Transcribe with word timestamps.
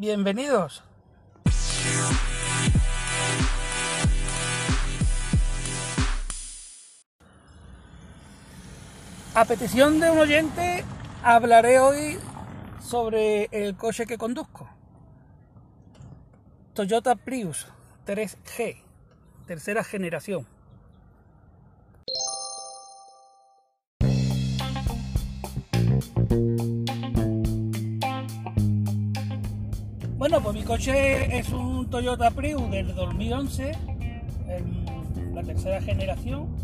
Bienvenidos. 0.00 0.84
A 9.34 9.44
petición 9.44 9.98
de 9.98 10.08
un 10.12 10.18
oyente, 10.18 10.84
hablaré 11.24 11.80
hoy 11.80 12.16
sobre 12.80 13.48
el 13.50 13.76
coche 13.76 14.06
que 14.06 14.18
conduzco. 14.18 14.70
Toyota 16.74 17.16
Prius 17.16 17.66
3G, 18.06 18.80
tercera 19.48 19.82
generación. 19.82 20.46
Pues 30.42 30.54
mi 30.54 30.62
coche 30.62 31.36
es 31.36 31.48
un 31.50 31.90
Toyota 31.90 32.30
Prius 32.30 32.70
del 32.70 32.94
2011, 32.94 33.72
la 35.34 35.42
tercera 35.42 35.82
generación. 35.82 36.54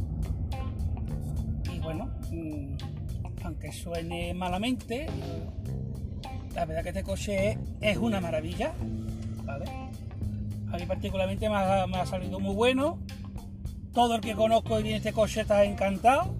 Y 1.72 1.80
bueno, 1.80 2.08
mm, 2.30 2.76
aunque 3.42 3.72
suene 3.72 4.32
malamente, 4.32 5.06
la 6.54 6.64
verdad 6.66 6.82
que 6.84 6.90
este 6.90 7.02
coche 7.02 7.58
es 7.80 7.96
una 7.96 8.20
maravilla. 8.20 8.74
A 10.72 10.76
mí 10.76 10.86
particularmente 10.86 11.48
me 11.48 11.56
ha, 11.56 12.06
salido 12.06 12.38
muy 12.38 12.54
bueno. 12.54 13.00
Todo 13.92 14.14
el 14.14 14.20
que 14.20 14.34
conozco 14.34 14.78
y 14.78 14.82
tiene 14.82 14.98
este 14.98 15.12
coche 15.12 15.40
está 15.40 15.64
encantado. 15.64 16.36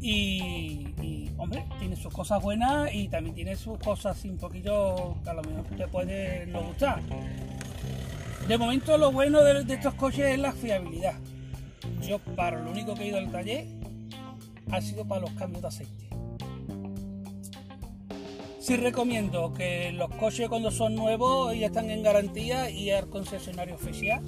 Y, 0.00 0.83
tiene 1.78 1.96
sus 1.96 2.12
cosas 2.12 2.42
buenas 2.42 2.92
y 2.92 3.08
también 3.08 3.34
tiene 3.34 3.56
sus 3.56 3.78
cosas 3.78 4.24
un 4.24 4.38
poquito 4.38 5.16
que 5.22 5.30
a 5.30 5.34
lo 5.34 5.42
mejor 5.42 5.64
te 5.76 5.88
puede 5.88 6.46
no 6.46 6.62
gustar. 6.62 7.00
De 8.48 8.58
momento 8.58 8.98
lo 8.98 9.10
bueno 9.10 9.42
de, 9.42 9.64
estos 9.72 9.94
coches 9.94 10.26
es 10.26 10.38
la 10.38 10.52
fiabilidad. 10.52 11.14
Yo 12.06 12.18
para 12.18 12.60
lo 12.60 12.70
único 12.70 12.94
que 12.94 13.04
he 13.04 13.08
ido 13.08 13.18
al 13.18 13.30
taller 13.30 13.66
ha 14.70 14.80
sido 14.80 15.06
para 15.06 15.22
los 15.22 15.30
cambios 15.32 15.62
de 15.62 15.68
aceite. 15.68 16.08
Sí 18.60 18.76
recomiendo 18.76 19.52
que 19.52 19.92
los 19.92 20.10
coches 20.10 20.48
cuando 20.48 20.70
son 20.70 20.94
nuevos 20.94 21.54
ya 21.56 21.66
están 21.66 21.90
en 21.90 22.02
garantía 22.02 22.70
y 22.70 22.90
al 22.90 23.08
concesionario 23.08 23.74
oficial 23.74 24.22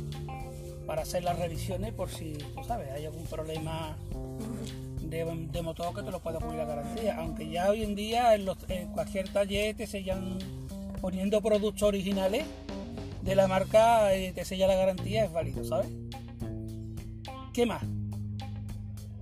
para 0.87 1.03
hacer 1.03 1.25
las 1.25 1.39
revisiones 1.39 1.92
por 1.92 2.09
si, 2.11 2.34
tú 2.34 2.64
sabes, 2.64 2.91
hay 2.92 3.06
algún 3.06 3.25
problema 3.25 3.97
de, 5.11 5.62
motor 5.62 5.95
que 5.95 6.03
te 6.03 6.11
lo 6.11 6.21
pueda 6.21 6.39
poner 6.39 6.59
la 6.59 6.65
garantía. 6.65 7.17
Aunque 7.19 7.49
ya 7.49 7.71
hoy 7.71 7.83
en 7.83 7.95
día 7.95 8.35
en, 8.35 8.47
cualquier 8.93 9.29
taller 9.29 9.77
te 9.77 9.87
sellan 9.87 10.39
poniendo 11.01 11.41
productos 11.41 11.83
originales 11.83 12.45
de 13.23 13.34
la 13.34 13.47
marca, 13.47 14.15
eh, 14.15 14.33
te 14.33 14.45
sella 14.45 14.67
la 14.67 14.75
garantía, 14.75 15.25
es 15.25 15.33
válido, 15.33 15.65
¿sabes? 15.65 15.89
¿Qué 17.53 17.67
más? 17.67 17.83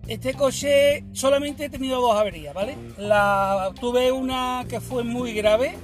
Este 0.06 0.34
coche 0.34 1.04
solamente 1.12 1.64
he 1.64 1.70
tenido 1.70 2.00
dos 2.00 2.14
averías, 2.14 2.52
¿vale? 2.52 2.76
La, 2.98 3.72
tuve 3.80 4.12
una 4.12 4.66
que 4.68 4.80
fue 4.80 5.02
muy 5.02 5.32
grave, 5.32 5.76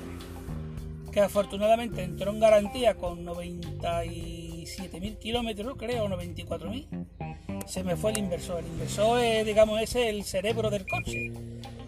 que 1.10 1.20
afortunadamente 1.20 2.02
entró 2.02 2.30
en 2.30 2.40
garantía 2.40 2.96
con 2.96 3.24
97.000 3.24 5.18
kilómetros, 5.18 5.74
creo, 5.78 6.06
94.000. 6.08 7.49
Se 7.66 7.84
me 7.84 7.96
fue 7.96 8.10
el 8.10 8.18
inversor. 8.18 8.60
El 8.60 8.66
inversor 8.66 9.20
es, 9.20 9.46
digamos, 9.46 9.80
es 9.80 9.94
el 9.94 10.24
cerebro 10.24 10.70
del 10.70 10.86
coche. 10.86 11.32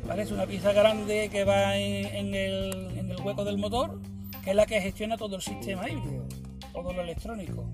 ¿vale? 0.06 0.22
Es 0.22 0.30
una 0.30 0.46
pieza 0.46 0.72
grande 0.72 1.28
que 1.30 1.44
va 1.44 1.76
en, 1.76 2.34
el, 2.34 2.90
en 2.96 3.10
el 3.10 3.20
hueco 3.20 3.44
del 3.44 3.58
motor, 3.58 4.00
que 4.42 4.50
es 4.50 4.56
la 4.56 4.66
que 4.66 4.80
gestiona 4.80 5.16
todo 5.16 5.36
el 5.36 5.42
sistema 5.42 5.88
híbrido, 5.88 6.26
todo 6.72 6.92
lo 6.92 7.02
electrónico. 7.02 7.68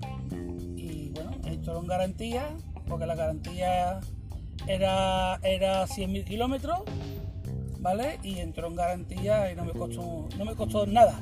Y 0.75 1.09
bueno, 1.09 1.31
entró 1.45 1.79
en 1.79 1.87
garantía, 1.87 2.49
porque 2.87 3.05
la 3.05 3.15
garantía 3.15 3.99
era, 4.67 5.39
era 5.43 5.85
100.000 5.85 6.23
kilómetros, 6.25 6.79
¿vale? 7.79 8.19
Y 8.23 8.39
entró 8.39 8.67
en 8.67 8.75
garantía 8.75 9.51
y 9.51 9.55
no 9.55 9.65
me 9.65 9.73
costó, 9.73 10.27
no 10.37 10.45
me 10.45 10.55
costó 10.55 10.85
nada. 10.85 11.19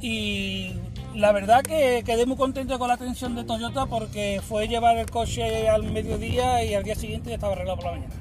Y 0.00 0.72
la 1.14 1.32
verdad 1.32 1.62
que 1.62 2.02
quedé 2.04 2.26
muy 2.26 2.36
contento 2.36 2.78
con 2.78 2.88
la 2.88 2.94
atención 2.94 3.34
de 3.34 3.44
Toyota 3.44 3.86
porque 3.86 4.40
fue 4.46 4.68
llevar 4.68 4.96
el 4.96 5.10
coche 5.10 5.68
al 5.68 5.84
mediodía 5.84 6.64
y 6.64 6.74
al 6.74 6.82
día 6.82 6.94
siguiente 6.94 7.30
ya 7.30 7.36
estaba 7.36 7.52
arreglado 7.52 7.76
por 7.76 7.86
la 7.86 7.92
mañana. 7.92 8.14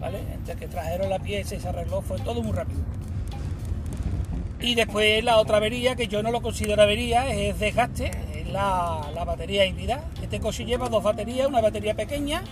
¿Vale? 0.00 0.18
Entre 0.34 0.56
que 0.56 0.68
trajeron 0.68 1.08
la 1.08 1.18
pieza 1.18 1.54
y 1.54 1.60
se 1.60 1.68
arregló, 1.68 2.02
fue 2.02 2.18
todo 2.20 2.42
muy 2.42 2.52
rápido. 2.52 2.80
Y 4.60 4.74
después 4.74 5.22
la 5.24 5.38
otra 5.38 5.58
avería, 5.58 5.94
que 5.94 6.08
yo 6.08 6.22
no 6.22 6.30
lo 6.30 6.42
considero 6.42 6.82
avería, 6.82 7.30
es 7.30 7.58
desgaste, 7.58 8.10
es 8.34 8.48
la, 8.48 9.10
la 9.14 9.24
batería 9.24 9.64
híbrida. 9.64 10.04
Este 10.22 10.40
coche 10.40 10.64
lleva 10.64 10.88
dos 10.88 11.02
baterías, 11.02 11.48
una 11.48 11.60
batería 11.60 11.94
pequeña 11.94 12.42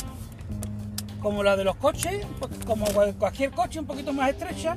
como 1.20 1.42
la 1.42 1.56
de 1.56 1.64
los 1.64 1.76
coches, 1.76 2.26
como 2.66 2.84
cualquier 3.18 3.52
coche 3.52 3.78
un 3.78 3.86
poquito 3.86 4.12
más 4.12 4.30
estrecha, 4.30 4.76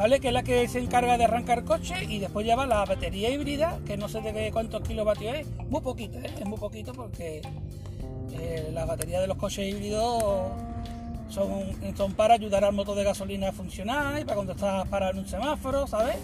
¿vale? 0.00 0.18
Que 0.18 0.28
es 0.28 0.34
la 0.34 0.42
que 0.42 0.66
se 0.66 0.78
encarga 0.78 1.18
de 1.18 1.24
arrancar 1.24 1.62
coche 1.62 2.06
y 2.08 2.20
después 2.20 2.46
lleva 2.46 2.64
la 2.64 2.86
batería 2.86 3.28
híbrida, 3.28 3.78
que 3.84 3.98
no 3.98 4.08
sé 4.08 4.22
de 4.22 4.50
cuántos 4.50 4.80
kilovatios 4.80 5.34
es, 5.34 5.46
muy 5.68 5.82
poquito, 5.82 6.16
¿eh? 6.18 6.30
es 6.40 6.46
muy 6.46 6.58
poquito 6.58 6.94
porque 6.94 7.42
eh, 8.32 8.70
las 8.72 8.88
baterías 8.88 9.20
de 9.20 9.26
los 9.26 9.36
coches 9.36 9.68
híbridos 9.68 10.24
son, 11.28 11.66
son 11.94 12.14
para 12.14 12.32
ayudar 12.32 12.64
al 12.64 12.72
motor 12.72 12.96
de 12.96 13.04
gasolina 13.04 13.50
a 13.50 13.52
funcionar 13.52 14.18
y 14.18 14.24
para 14.24 14.36
cuando 14.36 14.54
estás 14.54 14.88
parado 14.88 15.12
en 15.12 15.18
un 15.18 15.28
semáforo, 15.28 15.86
¿sabes? 15.86 16.16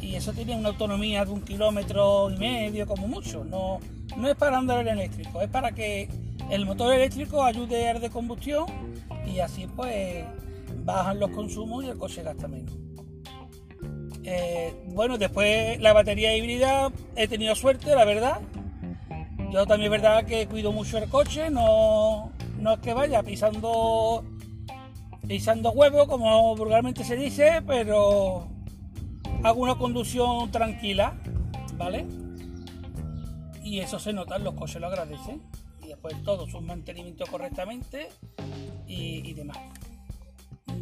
Y 0.00 0.14
eso 0.14 0.32
tiene 0.32 0.56
una 0.56 0.70
autonomía 0.70 1.22
de 1.26 1.32
un 1.32 1.42
kilómetro 1.42 2.30
y 2.30 2.38
medio 2.38 2.86
como 2.86 3.08
mucho, 3.08 3.44
no, 3.44 3.78
no 4.16 4.26
es 4.26 4.36
para 4.36 4.56
andar 4.56 4.80
el 4.80 4.88
eléctrico, 4.88 5.42
es 5.42 5.50
para 5.50 5.72
que 5.72 6.08
el 6.48 6.64
motor 6.64 6.94
eléctrico 6.94 7.44
ayude 7.44 7.90
a 7.90 7.98
de 7.98 8.08
combustión 8.08 8.64
y 9.26 9.40
así 9.40 9.66
pues 9.66 10.24
bajan 10.86 11.20
los 11.20 11.30
consumos 11.32 11.84
y 11.84 11.88
el 11.88 11.98
coche 11.98 12.22
gasta 12.22 12.48
menos. 12.48 12.85
Eh, 14.28 14.74
bueno, 14.88 15.18
después 15.18 15.80
la 15.80 15.92
batería 15.92 16.36
híbrida 16.36 16.90
he 17.14 17.28
tenido 17.28 17.54
suerte, 17.54 17.94
la 17.94 18.04
verdad. 18.04 18.40
Yo 19.52 19.64
también 19.66 19.92
es 19.92 20.02
verdad 20.02 20.24
que 20.26 20.48
cuido 20.48 20.72
mucho 20.72 20.98
el 20.98 21.08
coche, 21.08 21.48
no, 21.48 22.32
no 22.58 22.72
es 22.74 22.80
que 22.80 22.92
vaya 22.92 23.22
pisando 23.22 24.24
pisando 25.26 25.70
huevo, 25.70 26.06
como 26.06 26.56
vulgarmente 26.56 27.04
se 27.04 27.16
dice, 27.16 27.62
pero 27.66 28.48
hago 29.42 29.60
una 29.60 29.76
conducción 29.76 30.50
tranquila, 30.50 31.14
¿vale? 31.76 32.06
Y 33.62 33.80
eso 33.80 33.98
se 33.98 34.12
nota, 34.12 34.38
los 34.38 34.54
coches 34.54 34.80
lo 34.80 34.86
agradecen 34.86 35.42
y 35.84 35.88
después 35.88 36.22
todo 36.22 36.46
su 36.48 36.60
mantenimiento 36.60 37.24
correctamente 37.26 38.08
y, 38.86 39.32
demás. 39.34 39.58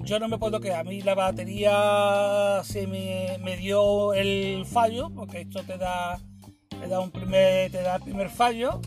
Yo 0.04 0.18
no 0.18 0.28
me 0.28 0.36
puedo 0.36 0.60
quedar, 0.60 0.80
a 0.80 0.84
mí 0.84 1.00
la 1.00 1.14
batería 1.14 2.60
se 2.62 2.86
me, 2.86 3.56
dio 3.56 4.12
el 4.12 4.66
fallo, 4.66 5.08
porque 5.10 5.40
esto 5.40 5.62
te 5.62 5.78
da, 5.78 6.20
te 6.68 6.88
da 6.88 7.00
un 7.00 7.10
primer, 7.10 7.70
te 7.70 7.80
da 7.80 7.96
el 7.96 8.02
primer 8.02 8.28
fallo 8.28 8.82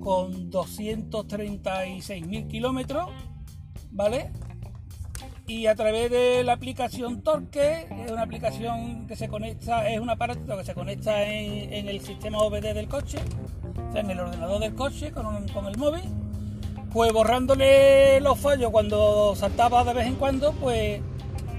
con 0.00 0.50
236.000 0.50 2.48
kilómetros, 2.48 3.08
¿vale? 3.90 4.30
y 5.46 5.66
a 5.66 5.74
través 5.74 6.10
de 6.10 6.44
la 6.44 6.52
aplicación 6.52 7.22
Torque, 7.22 7.86
es 8.04 8.10
una 8.10 8.22
aplicación 8.22 9.06
que 9.06 9.16
se 9.16 9.28
conecta, 9.28 9.88
es 9.88 10.00
un 10.00 10.10
aparato 10.10 10.56
que 10.56 10.64
se 10.64 10.74
conecta 10.74 11.22
en, 11.24 11.88
el 11.88 12.00
sistema 12.00 12.38
OBD 12.38 12.74
del 12.74 12.88
coche, 12.88 13.18
o 13.92 13.96
en 13.96 14.10
el 14.10 14.20
ordenador 14.20 14.60
del 14.60 14.74
coche 14.74 15.12
con, 15.12 15.48
con 15.48 15.66
el 15.66 15.76
móvil, 15.76 16.02
pues 16.92 17.12
borrándole 17.12 18.20
los 18.20 18.38
fallos 18.38 18.70
cuando 18.70 19.34
saltaba 19.34 19.84
de 19.84 19.94
vez 19.94 20.06
en 20.06 20.16
cuando, 20.16 20.52
pues 20.52 21.00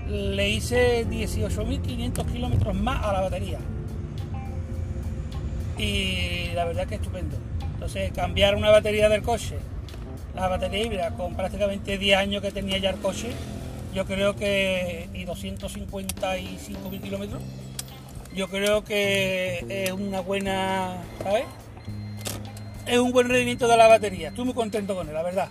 le 0.08 0.50
hice 0.50 1.08
18.500 1.08 2.26
kilómetros 2.32 2.76
más 2.76 3.04
a 3.04 3.14
la 3.14 3.22
batería. 3.22 3.60
Y 5.78 6.52
la 6.54 6.66
verdad 6.66 6.86
que 6.86 6.96
estupendo. 6.96 7.38
Entonces, 7.74 8.12
cambiar 8.14 8.56
una 8.56 8.70
batería 8.70 9.10
del 9.10 9.24
coche, 9.24 9.58
la 10.36 10.48
batería 10.48 10.84
híbrida, 10.84 11.10
con 11.16 11.36
prácticamente 11.36 11.98
10 11.98 12.18
años 12.18 12.42
que 12.42 12.52
tenía 12.52 12.78
ya 12.78 12.92
el 12.92 12.98
coche, 12.98 13.32
yo 13.94 14.06
creo 14.06 14.36
que, 14.36 15.10
y 15.14 15.24
255 15.24 16.90
mil 16.90 17.02
kilómetros, 17.02 17.42
yo 18.36 18.48
creo 18.50 18.84
que 18.84 19.66
es 19.68 19.92
una 19.92 20.22
buena, 20.22 20.98
¿sabes? 21.24 21.46
Es 22.86 23.00
un 23.00 23.12
buen 23.12 23.30
rendimiento 23.30 23.68
de 23.68 23.78
la 23.78 23.88
batería, 23.88 24.30
estoy 24.30 24.46
muy 24.46 24.54
contento 24.54 24.96
con 24.96 25.08
él, 25.08 25.14
la 25.14 25.24
verdad. 25.24 25.50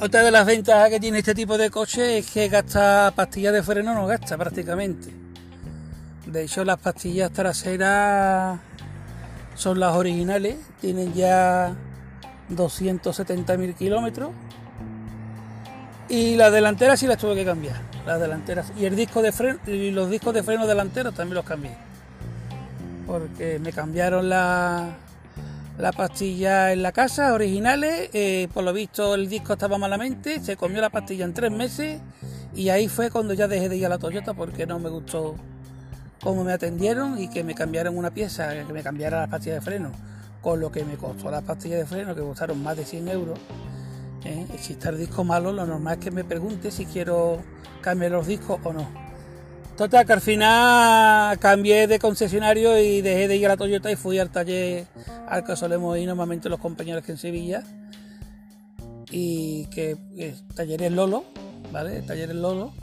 Otra 0.00 0.22
de 0.22 0.30
las 0.30 0.44
ventajas 0.44 0.90
que 0.90 1.00
tiene 1.00 1.20
este 1.20 1.34
tipo 1.34 1.56
de 1.56 1.70
coche 1.70 2.18
es 2.18 2.30
que 2.30 2.48
gasta 2.48 3.10
pastillas 3.16 3.54
de 3.54 3.62
freno, 3.62 3.94
no 3.94 4.06
gasta 4.06 4.36
prácticamente. 4.36 5.08
De 6.26 6.42
hecho, 6.42 6.62
las 6.62 6.78
pastillas 6.78 7.32
traseras 7.32 8.60
son 9.54 9.80
las 9.80 9.96
originales, 9.96 10.56
tienen 10.80 11.14
ya 11.14 11.74
270.000 12.50 13.74
kilómetros. 13.74 14.30
Y 16.08 16.36
las 16.36 16.52
delanteras 16.52 17.00
sí 17.00 17.06
las 17.06 17.18
tuve 17.18 17.34
que 17.34 17.44
cambiar, 17.44 17.76
las 18.06 18.20
delanteras. 18.20 18.72
Y 18.78 18.84
el 18.84 18.94
disco 18.94 19.22
de 19.22 19.32
freno, 19.32 19.58
y 19.66 19.90
los 19.90 20.10
discos 20.10 20.34
de 20.34 20.42
freno 20.42 20.66
delanteros 20.66 21.14
también 21.14 21.36
los 21.36 21.44
cambié. 21.44 21.76
Porque 23.06 23.58
me 23.58 23.72
cambiaron 23.72 24.28
la, 24.28 24.96
la 25.78 25.92
pastilla 25.92 26.72
en 26.72 26.82
la 26.82 26.92
casa, 26.92 27.32
originales. 27.32 28.10
Eh, 28.12 28.48
por 28.52 28.64
lo 28.64 28.72
visto 28.72 29.14
el 29.14 29.28
disco 29.28 29.54
estaba 29.54 29.78
malamente, 29.78 30.40
se 30.40 30.56
comió 30.56 30.80
la 30.80 30.90
pastilla 30.90 31.24
en 31.24 31.32
tres 31.32 31.50
meses. 31.50 32.00
Y 32.54 32.68
ahí 32.68 32.88
fue 32.88 33.10
cuando 33.10 33.34
ya 33.34 33.48
dejé 33.48 33.68
de 33.68 33.76
ir 33.78 33.86
a 33.86 33.88
la 33.88 33.98
Toyota 33.98 34.34
porque 34.34 34.66
no 34.66 34.78
me 34.78 34.90
gustó 34.90 35.34
cómo 36.22 36.44
me 36.44 36.52
atendieron 36.52 37.18
y 37.18 37.28
que 37.28 37.42
me 37.42 37.54
cambiaron 37.54 37.96
una 37.96 38.10
pieza, 38.10 38.52
que 38.66 38.72
me 38.72 38.82
cambiara 38.82 39.20
la 39.20 39.26
pastilla 39.26 39.54
de 39.54 39.60
freno 39.62 40.13
con 40.44 40.60
lo 40.60 40.70
que 40.70 40.84
me 40.84 40.96
costó 40.96 41.30
las 41.30 41.42
pastillas 41.42 41.78
de 41.78 41.86
freno, 41.86 42.14
que 42.14 42.20
costaron 42.20 42.62
más 42.62 42.76
de 42.76 42.84
100 42.84 43.08
euros. 43.08 43.38
¿eh? 44.26 44.46
Si 44.60 44.74
está 44.74 44.90
el 44.90 44.98
disco 44.98 45.24
malo, 45.24 45.52
lo 45.52 45.64
normal 45.64 45.94
es 45.94 46.04
que 46.04 46.10
me 46.10 46.22
pregunte 46.22 46.70
si 46.70 46.84
quiero 46.84 47.38
cambiar 47.80 48.12
los 48.12 48.26
discos 48.26 48.60
o 48.62 48.74
no. 48.74 48.86
Total, 49.74 50.06
que 50.06 50.12
al 50.12 50.20
final 50.20 51.38
cambié 51.38 51.86
de 51.86 51.98
concesionario 51.98 52.78
y 52.78 53.00
dejé 53.00 53.26
de 53.26 53.36
ir 53.36 53.46
a 53.46 53.48
la 53.48 53.56
Toyota 53.56 53.90
y 53.90 53.96
fui 53.96 54.18
al 54.18 54.30
taller 54.30 54.86
al 55.26 55.44
que 55.44 55.56
solemos 55.56 55.96
ir 55.98 56.06
normalmente 56.06 56.50
los 56.50 56.60
compañeros 56.60 57.02
que 57.02 57.12
en 57.12 57.18
Sevilla. 57.18 57.64
Y 59.10 59.66
que 59.66 59.96
es 60.18 60.46
Talleres 60.54 60.92
Lolo, 60.92 61.24
¿vale? 61.72 62.02
Talleres 62.02 62.36
Lolo. 62.36 62.74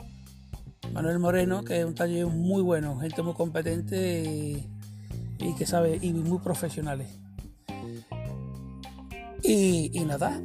Manuel 0.92 1.20
Moreno, 1.20 1.62
que 1.62 1.78
es 1.78 1.84
un 1.84 1.94
taller 1.94 2.26
muy 2.26 2.60
bueno, 2.60 2.98
gente 2.98 3.22
muy 3.22 3.34
competente 3.34 4.24
y, 4.24 4.66
y 5.38 5.54
que 5.54 5.64
sabe, 5.64 5.98
y 6.02 6.12
muy 6.12 6.40
profesionales. 6.40 7.21
Y, 9.42 9.90
nada, 10.06 10.40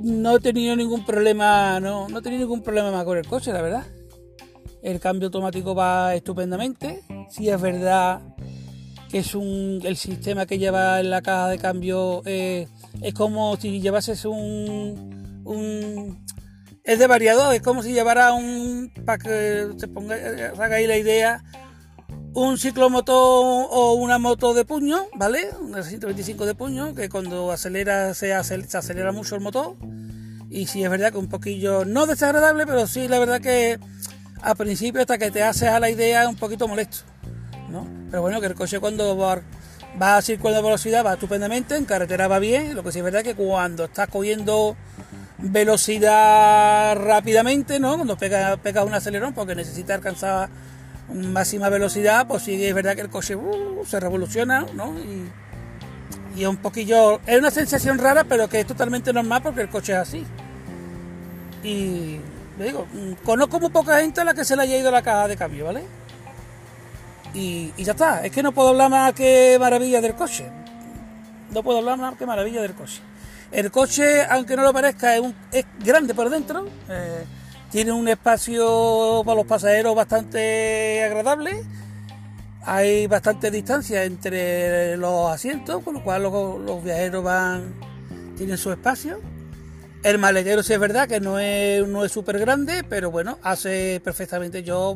no 0.00 0.36
he 0.36 0.40
tenido 0.40 0.76
ningún 0.76 1.04
problema, 1.04 1.80
no, 1.80 2.08
no 2.08 2.18
he 2.18 2.22
tenido 2.22 2.42
ningún 2.42 2.62
problema 2.62 2.90
más 2.90 3.04
con 3.04 3.18
el 3.18 3.26
coche, 3.26 3.52
la 3.52 3.62
verdad. 3.62 3.86
El 4.82 5.00
cambio 5.00 5.28
automático 5.28 5.74
va 5.74 6.14
estupendamente. 6.14 7.02
Si 7.30 7.48
es 7.48 7.60
verdad 7.60 8.20
que 9.08 9.18
es 9.18 9.34
un, 9.34 9.80
el 9.84 9.96
sistema 9.96 10.46
que 10.46 10.58
lleva 10.58 11.00
en 11.00 11.10
la 11.10 11.22
caja 11.22 11.48
de 11.48 11.58
cambio 11.58 12.22
eh, 12.24 12.66
es 13.02 13.14
como 13.14 13.56
si 13.56 13.80
llevases 13.80 14.24
un, 14.24 15.42
un 15.44 16.24
es 16.84 16.98
de 16.98 17.06
variador, 17.06 17.54
es 17.54 17.62
como 17.62 17.82
si 17.82 17.92
llevara 17.92 18.32
un 18.32 18.92
para 19.04 19.18
que 19.18 19.68
se 19.76 19.88
ponga, 19.88 20.16
haga 20.16 20.76
ahí 20.76 20.86
la 20.86 20.96
idea, 20.96 21.44
un 22.34 22.56
ciclomotor 22.58 23.66
o 23.70 23.94
una 23.94 24.18
moto 24.18 24.54
de 24.54 24.64
puño, 24.64 25.06
¿vale? 25.14 25.50
Una 25.60 25.82
125 25.82 26.46
de 26.46 26.54
puño, 26.54 26.94
que 26.94 27.08
cuando 27.08 27.50
acelera 27.52 28.14
se, 28.14 28.32
acelera 28.32 29.12
mucho 29.12 29.34
el 29.34 29.42
motor. 29.42 29.76
Y 30.48 30.66
sí 30.66 30.82
es 30.82 30.90
verdad 30.90 31.12
que 31.12 31.18
un 31.18 31.28
poquillo, 31.28 31.84
no 31.84 32.06
desagradable, 32.06 32.66
pero 32.66 32.86
sí 32.86 33.08
la 33.08 33.18
verdad 33.18 33.40
que 33.40 33.78
al 34.40 34.56
principio 34.56 35.00
hasta 35.00 35.18
que 35.18 35.30
te 35.30 35.42
haces 35.42 35.68
a 35.68 35.80
la 35.80 35.90
idea 35.90 36.22
es 36.22 36.28
un 36.28 36.36
poquito 36.36 36.68
molesto, 36.68 36.98
¿no? 37.70 37.86
Pero 38.10 38.22
bueno, 38.22 38.40
que 38.40 38.46
el 38.46 38.54
coche 38.54 38.80
cuando 38.80 39.16
va, 39.16 39.40
va 40.00 40.16
a 40.16 40.22
circular 40.22 40.56
de 40.56 40.62
velocidad 40.62 41.04
va 41.04 41.14
estupendamente, 41.14 41.76
en 41.76 41.84
carretera 41.84 42.28
va 42.28 42.38
bien, 42.38 42.74
lo 42.74 42.82
que 42.82 42.92
sí 42.92 42.98
es 42.98 43.04
verdad 43.04 43.22
que 43.22 43.34
cuando 43.34 43.84
estás 43.84 44.08
cogiendo 44.08 44.76
velocidad 45.38 46.96
rápidamente, 46.96 47.80
¿no? 47.80 47.96
Cuando 47.96 48.16
pegas 48.16 48.58
pega 48.58 48.84
un 48.84 48.94
acelerón 48.94 49.32
porque 49.32 49.54
necesita 49.54 49.94
alcanzar 49.94 50.50
máxima 51.08 51.68
velocidad, 51.68 52.26
pues 52.26 52.42
sí 52.42 52.64
es 52.64 52.74
verdad 52.74 52.94
que 52.94 53.02
el 53.02 53.10
coche 53.10 53.36
uh, 53.36 53.84
se 53.86 54.00
revoluciona, 54.00 54.66
¿no? 54.74 54.94
Y, 54.98 55.30
es 56.40 56.46
un 56.46 56.56
poquillo, 56.56 57.20
es 57.26 57.38
una 57.38 57.50
sensación 57.50 57.98
rara, 57.98 58.24
pero 58.24 58.48
que 58.48 58.60
es 58.60 58.66
totalmente 58.66 59.12
normal 59.12 59.42
porque 59.42 59.60
el 59.60 59.68
coche 59.68 59.92
es 59.92 59.98
así. 59.98 60.24
Y 61.62 62.18
digo, 62.58 62.86
mm, 62.90 63.24
conozco 63.24 63.60
muy 63.60 63.68
poca 63.68 64.00
gente 64.00 64.22
a 64.22 64.24
la 64.24 64.32
que 64.32 64.44
se 64.44 64.56
le 64.56 64.62
haya 64.62 64.78
ido 64.78 64.90
la 64.90 65.02
caja 65.02 65.28
de 65.28 65.36
cambio, 65.36 65.66
¿vale? 65.66 65.82
Y, 67.34 67.72
ya 67.76 67.92
está, 67.92 68.24
es 68.24 68.32
que 68.32 68.42
no 68.42 68.52
puedo 68.52 68.70
hablar 68.70 68.90
más 68.90 69.12
que 69.12 69.58
maravilla 69.60 70.00
del 70.00 70.14
coche. 70.14 70.46
No 71.50 71.62
puedo 71.62 71.78
hablar 71.78 71.98
más 71.98 72.16
que 72.16 72.24
maravilla 72.24 72.62
del 72.62 72.74
coche. 72.74 73.00
El 73.50 73.70
coche, 73.70 74.24
aunque 74.24 74.56
no 74.56 74.62
lo 74.62 74.72
parezca, 74.72 75.14
es, 75.14 75.20
un, 75.20 75.34
grande 75.84 76.14
por 76.14 76.30
dentro. 76.30 76.66
Eh, 76.88 77.24
tiene 77.72 77.90
un 77.90 78.06
espacio 78.06 79.22
para 79.24 79.36
los 79.36 79.46
pasajeros 79.46 79.96
bastante 79.96 81.02
agradable. 81.02 81.62
Hay 82.64 83.06
bastante 83.06 83.50
distancia 83.50 84.04
entre 84.04 84.98
los 84.98 85.32
asientos, 85.32 85.82
con 85.82 85.94
lo 85.94 86.04
cual 86.04 86.22
los, 86.22 86.84
viajeros 86.84 87.24
van 87.24 87.74
tienen 88.36 88.58
su 88.58 88.70
espacio. 88.70 89.20
El 90.04 90.18
maletero 90.18 90.62
sí 90.62 90.74
es 90.74 90.78
verdad 90.78 91.08
que 91.08 91.18
no 91.18 91.38
es 91.38 91.88
no 91.88 92.04
es 92.04 92.12
súper 92.12 92.38
grande, 92.38 92.84
pero 92.84 93.10
bueno, 93.10 93.38
hace 93.42 94.02
perfectamente. 94.04 94.62
Yo 94.62 94.94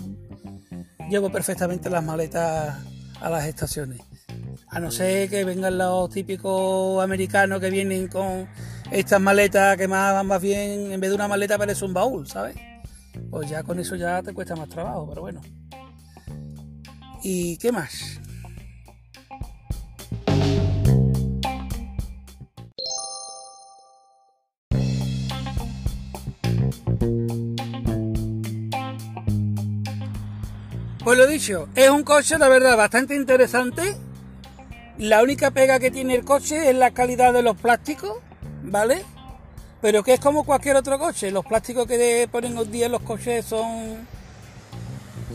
llevo 1.09 1.33
perfectamente 1.33 1.89
las 1.89 2.05
maletas 2.05 2.77
a 3.23 3.31
las 3.31 3.47
estaciones. 3.47 4.03
A 4.69 4.81
no 4.81 4.91
ser 4.91 5.31
que 5.31 5.45
vengan 5.45 5.79
los 5.79 6.11
típicos 6.11 7.03
americanos 7.03 7.59
que 7.59 7.71
vienen 7.71 8.09
con 8.09 8.47
estas 8.91 9.21
maletas 9.21 9.77
que 9.77 9.89
más, 9.89 10.25
más 10.25 10.41
bien, 10.41 10.93
en 10.93 11.01
vez 11.01 11.11
de 11.11 11.17
una 11.17 11.29
maleta 11.29 11.59
parece 11.59 11.85
un 11.85 11.95
baúl, 11.95 12.27
¿sabes? 12.27 12.57
Pues 13.31 13.49
ya 13.49 13.63
con 13.63 13.79
eso 13.79 13.97
ya 13.97 14.23
te 14.23 14.33
cuesta 14.33 14.55
más 14.57 14.69
trabajo, 14.69 15.07
pero 15.09 15.23
bueno. 15.23 15.41
¿Y 17.23 17.57
qué 17.57 17.73
más? 17.73 18.21
Pues 31.07 31.19
lo 31.19 31.27
dicho, 31.29 31.69
es 31.77 31.89
un 31.89 32.03
coche, 32.03 32.37
la 32.37 32.49
verdad, 32.49 32.77
bastante 32.77 33.15
interesante. 33.15 33.97
La 34.99 35.23
única 35.23 35.53
pega 35.53 35.79
que 35.79 35.93
tiene 35.93 36.17
el 36.17 36.25
coche 36.25 36.69
es 36.69 36.75
la 36.75 36.91
calidad 36.91 37.33
de 37.33 37.43
los 37.43 37.57
plásticos, 37.57 38.19
¿vale? 38.67 39.05
Pero 39.81 40.03
que 40.03 40.15
es 40.15 40.21
como 40.21 40.45
cualquier 40.45 40.77
otro 40.77 40.99
coche. 40.99 41.31
Los 41.31 41.45
plásticos 41.45 41.87
que 41.87 42.29
ponen 42.31 42.57
hoy 42.57 42.67
día 42.67 42.87
en 42.87 42.93
los 42.93 43.03
coches 43.03 43.45
son, 43.45 44.07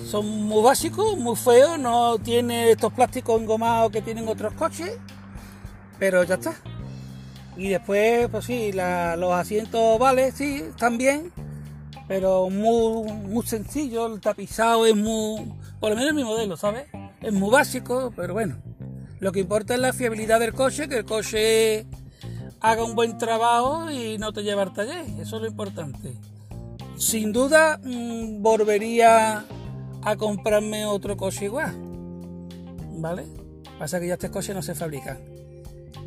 son 0.05 0.25
muy 0.27 0.61
básicos, 0.61 1.17
muy 1.17 1.35
feos. 1.35 1.79
No 1.79 2.17
tiene 2.19 2.71
estos 2.71 2.91
plásticos 2.93 3.41
engomados 3.41 3.91
que 3.91 4.01
tienen 4.01 4.27
otros 4.27 4.53
coches. 4.53 4.97
Pero 5.99 6.23
ya 6.23 6.35
está. 6.35 6.55
Y 7.55 7.69
después, 7.69 8.27
pues 8.29 8.45
sí, 8.45 8.71
los 8.73 9.33
asientos, 9.33 9.99
vale, 9.99 10.31
sí, 10.31 10.63
están 10.69 10.97
bien. 10.97 11.31
Pero 12.07 12.49
muy, 12.49 13.11
muy 13.11 13.45
sencillo. 13.45 14.07
El 14.07 14.19
tapizado 14.19 14.85
es 14.85 14.95
muy. 14.95 15.53
Por 15.79 15.91
lo 15.91 15.95
menos 15.95 16.13
mi 16.13 16.23
modelo, 16.23 16.57
¿sabes? 16.57 16.87
Es 17.21 17.31
muy 17.31 17.49
básico, 17.51 18.11
pero 18.15 18.33
bueno. 18.33 18.57
Lo 19.19 19.31
que 19.31 19.39
importa 19.39 19.75
es 19.75 19.79
la 19.79 19.93
fiabilidad 19.93 20.39
del 20.39 20.53
coche, 20.53 20.89
que 20.89 20.97
el 20.97 21.05
coche 21.05 21.85
haga 22.61 22.83
un 22.83 22.95
buen 22.95 23.17
trabajo 23.17 23.89
y 23.89 24.17
no 24.17 24.31
te 24.31 24.43
lleve 24.43 24.61
al 24.61 24.73
taller. 24.73 25.05
Eso 25.19 25.35
es 25.37 25.41
lo 25.41 25.47
importante. 25.47 26.13
Sin 26.97 27.33
duda, 27.33 27.79
mm, 27.83 28.41
volvería 28.41 29.43
a 30.03 30.15
comprarme 30.15 30.85
otro 30.85 31.17
coche 31.17 31.45
igual. 31.45 31.73
¿Vale? 32.97 33.25
Pasa 33.79 33.99
que 33.99 34.07
ya 34.07 34.13
estos 34.13 34.29
coches 34.29 34.55
no 34.55 34.61
se 34.61 34.75
fabrican. 34.75 35.17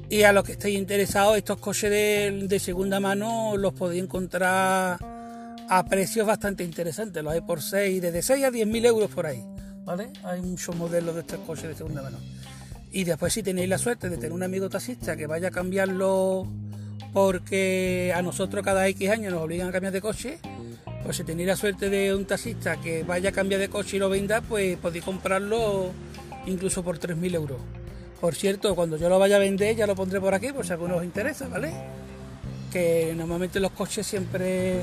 Y 0.08 0.22
a 0.22 0.32
los 0.32 0.44
que 0.44 0.52
estéis 0.52 0.78
interesados, 0.78 1.36
estos 1.36 1.58
coches 1.58 1.90
de, 1.90 2.58
segunda 2.60 3.00
mano 3.00 3.56
los 3.56 3.72
podéis 3.72 4.04
encontrar 4.04 4.98
a 5.68 5.84
precios 5.88 6.26
bastante 6.26 6.62
interesantes. 6.62 7.22
Los 7.24 7.32
hay 7.32 7.40
por 7.40 7.62
6, 7.62 8.00
desde 8.00 8.22
6 8.22 8.44
a 8.44 8.50
10 8.50 8.66
mil 8.68 8.84
euros 8.84 9.10
por 9.10 9.26
ahí. 9.26 9.44
¿Vale? 9.84 10.10
Hay 10.22 10.40
muchos 10.40 10.76
modelos 10.76 11.14
de 11.14 11.22
estos 11.22 11.40
coches 11.40 11.68
de 11.68 11.74
segunda 11.74 12.02
mano. 12.02 12.18
Y 12.94 13.02
después 13.02 13.32
si 13.32 13.42
tenéis 13.42 13.68
la 13.68 13.76
suerte 13.76 14.08
de 14.08 14.16
tener 14.16 14.30
un 14.30 14.44
amigo 14.44 14.70
taxista 14.70 15.16
que 15.16 15.26
vaya 15.26 15.48
a 15.48 15.50
cambiarlo 15.50 16.46
porque 17.12 18.12
a 18.14 18.22
nosotros 18.22 18.64
cada 18.64 18.86
X 18.86 19.10
años 19.10 19.32
nos 19.32 19.42
obligan 19.42 19.66
a 19.66 19.72
cambiar 19.72 19.92
de 19.92 20.00
coche, 20.00 20.38
pues 21.02 21.16
si 21.16 21.24
tenéis 21.24 21.48
la 21.48 21.56
suerte 21.56 21.90
de 21.90 22.14
un 22.14 22.24
taxista 22.24 22.76
que 22.76 23.02
vaya 23.02 23.30
a 23.30 23.32
cambiar 23.32 23.60
de 23.60 23.68
coche 23.68 23.96
y 23.96 23.98
lo 23.98 24.08
venda, 24.08 24.42
pues 24.42 24.76
podéis 24.76 25.04
comprarlo 25.04 25.90
incluso 26.46 26.84
por 26.84 27.00
3.000 27.00 27.34
euros. 27.34 27.58
Por 28.20 28.36
cierto, 28.36 28.76
cuando 28.76 28.96
yo 28.96 29.08
lo 29.08 29.18
vaya 29.18 29.36
a 29.36 29.40
vender 29.40 29.74
ya 29.74 29.88
lo 29.88 29.96
pondré 29.96 30.20
por 30.20 30.32
aquí 30.32 30.52
por 30.52 30.64
si 30.64 30.70
a 30.70 30.74
alguno 30.74 30.98
os 30.98 31.04
interesa, 31.04 31.48
¿vale? 31.48 31.72
Que 32.72 33.12
normalmente 33.16 33.58
los 33.58 33.72
coches 33.72 34.06
siempre 34.06 34.82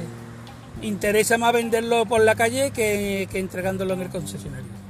interesa 0.82 1.38
más 1.38 1.54
venderlo 1.54 2.06
por 2.06 2.20
la 2.20 2.36
calle 2.36 2.72
que 2.72 3.26
entregándolo 3.32 3.94
en 3.94 4.02
el 4.02 4.10
concesionario. 4.10 4.81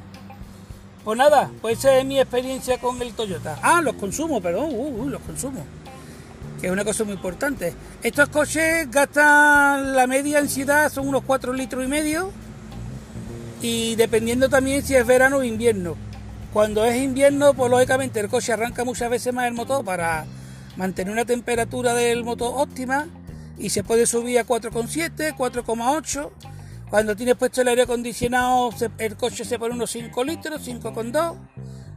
Pues 1.03 1.17
nada, 1.17 1.49
pues 1.61 1.79
esa 1.79 1.97
es 1.97 2.05
mi 2.05 2.19
experiencia 2.19 2.79
con 2.79 3.01
el 3.01 3.13
Toyota. 3.13 3.57
Ah, 3.63 3.81
los 3.81 3.95
consumos, 3.95 4.41
perdón, 4.41 4.69
uh, 4.71 5.03
uh, 5.03 5.09
los 5.09 5.21
consumos. 5.21 5.63
Que 6.59 6.67
es 6.67 6.73
una 6.73 6.85
cosa 6.85 7.03
muy 7.03 7.13
importante. 7.13 7.73
Estos 8.03 8.29
coches 8.29 8.89
gastan 8.91 9.95
la 9.95 10.05
media 10.05 10.37
en 10.39 10.47
ciudad, 10.47 10.91
son 10.91 11.07
unos 11.07 11.23
4 11.25 11.53
litros 11.53 11.83
y 11.83 11.87
medio. 11.87 12.31
y 13.63 13.95
dependiendo 13.95 14.49
también 14.49 14.83
si 14.83 14.95
es 14.95 15.05
verano 15.05 15.37
o 15.37 15.43
invierno. 15.43 15.95
Cuando 16.53 16.83
es 16.83 16.97
invierno, 16.97 17.53
pues 17.53 17.69
lógicamente 17.69 18.19
el 18.19 18.27
coche 18.27 18.53
arranca 18.53 18.83
muchas 18.83 19.09
veces 19.09 19.33
más 19.33 19.47
el 19.47 19.53
motor 19.53 19.85
para 19.85 20.25
mantener 20.77 21.13
una 21.13 21.25
temperatura 21.25 21.93
del 21.93 22.23
motor 22.23 22.53
óptima 22.55 23.07
y 23.57 23.69
se 23.69 23.83
puede 23.83 24.07
subir 24.07 24.39
a 24.39 24.45
4,7, 24.45 25.35
4,8. 25.35 26.29
Cuando 26.91 27.15
tienes 27.15 27.37
puesto 27.37 27.61
el 27.61 27.69
aire 27.69 27.83
acondicionado, 27.83 28.69
el 28.97 29.15
coche 29.15 29.45
se 29.45 29.57
pone 29.57 29.73
unos 29.73 29.91
5 29.91 30.25
litros, 30.25 30.67
5,2, 30.67 31.37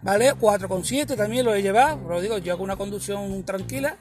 ¿vale? 0.03 0.35
4,7 0.35 1.17
también 1.17 1.45
lo 1.45 1.53
he 1.53 1.63
llevado, 1.63 2.09
lo 2.09 2.21
digo, 2.21 2.39
yo 2.39 2.53
hago 2.53 2.63
una 2.63 2.77
conducción 2.77 3.43
tranquila 3.45 3.99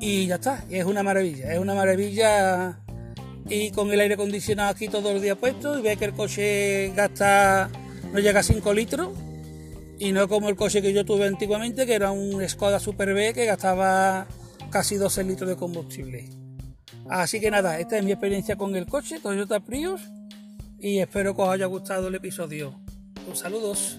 y 0.00 0.26
ya 0.26 0.34
está, 0.34 0.64
es 0.68 0.84
una 0.84 1.04
maravilla, 1.04 1.52
es 1.52 1.60
una 1.60 1.76
maravilla 1.76 2.80
y 3.48 3.70
con 3.70 3.92
el 3.92 4.00
aire 4.00 4.14
acondicionado 4.14 4.70
aquí 4.70 4.88
todo 4.88 5.12
el 5.12 5.22
día 5.22 5.36
puesto 5.36 5.78
y 5.78 5.82
ve 5.82 5.96
que 5.96 6.06
el 6.06 6.12
coche 6.12 6.92
gasta, 6.96 7.70
no 8.12 8.18
llega 8.18 8.40
a 8.40 8.42
5 8.42 8.74
litros 8.74 9.10
y 10.00 10.10
no 10.10 10.26
como 10.26 10.48
el 10.48 10.56
coche 10.56 10.82
que 10.82 10.92
yo 10.92 11.04
tuve 11.04 11.28
antiguamente 11.28 11.86
que 11.86 11.94
era 11.94 12.10
un 12.10 12.42
Skoda 12.48 12.80
Super 12.80 13.14
B 13.14 13.32
que 13.32 13.44
gastaba 13.44 14.26
casi 14.70 14.96
12 14.96 15.22
litros 15.22 15.48
de 15.48 15.54
combustible. 15.54 16.43
Así 17.08 17.40
que 17.40 17.50
nada, 17.50 17.78
esta 17.78 17.98
es 17.98 18.04
mi 18.04 18.12
experiencia 18.12 18.56
con 18.56 18.74
el 18.76 18.86
coche 18.86 19.20
Toyota 19.20 19.60
Prius 19.60 20.00
y 20.78 20.98
espero 20.98 21.34
que 21.34 21.42
os 21.42 21.48
haya 21.48 21.66
gustado 21.66 22.08
el 22.08 22.14
episodio. 22.14 22.80
Un 23.26 23.36
saludos. 23.36 23.98